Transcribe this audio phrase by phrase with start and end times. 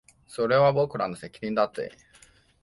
[0.27, 1.91] それは僕らの責任だぜ